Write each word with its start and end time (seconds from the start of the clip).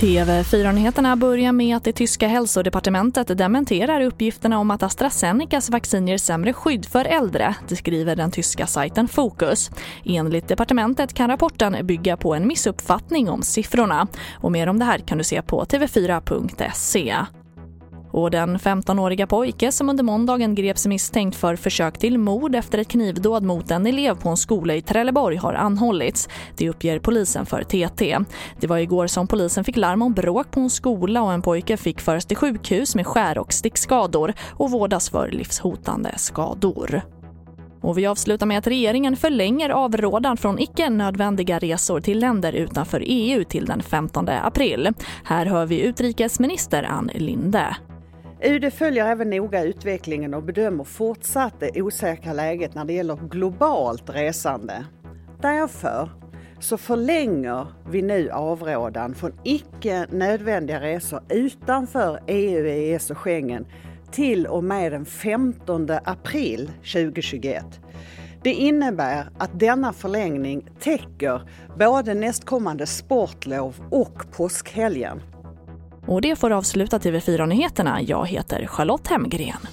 TV4-nyheterna 0.00 1.16
börjar 1.16 1.52
med 1.52 1.76
att 1.76 1.84
det 1.84 1.92
tyska 1.92 2.28
hälsodepartementet 2.28 3.38
dementerar 3.38 4.00
uppgifterna 4.00 4.58
om 4.58 4.70
att 4.70 4.82
AstraZenecas 4.82 5.70
vaccin 5.70 6.08
ger 6.08 6.18
sämre 6.18 6.52
skydd 6.52 6.86
för 6.86 7.04
äldre, 7.04 7.54
det 7.68 7.76
skriver 7.76 8.16
den 8.16 8.30
tyska 8.30 8.66
sajten 8.66 9.08
Focus. 9.08 9.70
Enligt 10.04 10.48
departementet 10.48 11.14
kan 11.14 11.30
rapporten 11.30 11.86
bygga 11.86 12.16
på 12.16 12.34
en 12.34 12.46
missuppfattning 12.46 13.30
om 13.30 13.42
siffrorna. 13.42 14.06
Och 14.34 14.52
mer 14.52 14.66
om 14.66 14.78
det 14.78 14.84
här 14.84 14.98
kan 14.98 15.18
du 15.18 15.24
se 15.24 15.42
på 15.42 15.64
tv4.se. 15.64 17.16
Och 18.10 18.30
den 18.30 18.58
15-åriga 18.58 19.26
pojke 19.26 19.72
som 19.72 19.88
under 19.88 20.04
måndagen 20.04 20.54
greps 20.54 20.86
misstänkt 20.86 21.36
för 21.36 21.56
försök 21.56 21.98
till 21.98 22.18
mord 22.18 22.54
efter 22.54 22.78
ett 22.78 22.88
knivdåd 22.88 23.42
mot 23.42 23.70
en 23.70 23.86
elev 23.86 24.14
på 24.14 24.28
en 24.28 24.36
skola 24.36 24.74
i 24.74 24.82
Trelleborg 24.82 25.36
har 25.36 25.54
anhållits. 25.54 26.28
Det 26.56 26.70
uppger 26.70 26.98
polisen 26.98 27.46
för 27.46 27.62
TT. 27.62 28.18
Det 28.60 28.66
var 28.66 28.78
igår 28.78 29.06
som 29.06 29.26
polisen 29.26 29.64
fick 29.64 29.76
larm 29.76 30.02
om 30.02 30.12
bråk 30.12 30.50
på 30.50 30.60
en 30.60 30.70
skola 30.70 31.22
och 31.22 31.32
en 31.32 31.42
pojke 31.42 31.76
fick 31.76 32.00
föras 32.00 32.26
till 32.26 32.36
sjukhus 32.36 32.94
med 32.94 33.06
skär 33.06 33.38
och 33.38 33.52
stickskador 33.52 34.32
och 34.50 34.70
vårdas 34.70 35.10
för 35.10 35.30
livshotande 35.30 36.12
skador. 36.16 37.02
Och 37.80 37.98
vi 37.98 38.06
avslutar 38.06 38.46
med 38.46 38.58
att 38.58 38.66
regeringen 38.66 39.16
förlänger 39.16 39.70
avrådan 39.70 40.36
från 40.36 40.58
icke 40.58 40.90
nödvändiga 40.90 41.58
resor 41.58 42.00
till 42.00 42.18
länder 42.18 42.52
utanför 42.52 43.02
EU 43.06 43.44
till 43.44 43.64
den 43.64 43.82
15 43.82 44.28
april. 44.28 44.88
Här 45.24 45.46
hör 45.46 45.66
vi 45.66 45.80
utrikesminister 45.80 46.82
Ann 46.82 47.10
Linde. 47.14 47.76
UD 48.44 48.72
följer 48.72 49.06
även 49.06 49.30
noga 49.30 49.64
utvecklingen 49.64 50.34
och 50.34 50.42
bedömer 50.42 50.84
fortsatt 50.84 51.54
det 51.60 51.82
osäkra 51.82 52.32
läget 52.32 52.74
när 52.74 52.84
det 52.84 52.92
gäller 52.92 53.16
globalt 53.30 54.10
resande. 54.10 54.84
Därför 55.40 56.10
så 56.60 56.76
förlänger 56.78 57.66
vi 57.90 58.02
nu 58.02 58.30
avrådan 58.30 59.14
från 59.14 59.32
icke 59.44 60.06
nödvändiga 60.10 60.80
resor 60.80 61.20
utanför 61.28 62.20
EU, 62.26 62.66
EES 62.66 63.10
och 63.10 63.18
Schengen 63.18 63.66
till 64.10 64.46
och 64.46 64.64
med 64.64 64.92
den 64.92 65.04
15 65.04 65.88
april 66.04 66.70
2021. 66.92 67.64
Det 68.42 68.52
innebär 68.52 69.28
att 69.38 69.60
denna 69.60 69.92
förlängning 69.92 70.68
täcker 70.80 71.42
både 71.78 72.14
nästkommande 72.14 72.86
sportlov 72.86 73.74
och 73.90 74.30
påskhelgen. 74.32 75.22
Och 76.06 76.20
det 76.20 76.36
får 76.36 76.50
avsluta 76.50 76.98
TV4-nyheterna. 76.98 78.02
Jag 78.02 78.26
heter 78.26 78.66
Charlotte 78.66 79.08
Hemgren. 79.08 79.66